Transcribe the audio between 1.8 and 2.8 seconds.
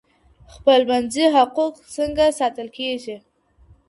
څنګه ساتل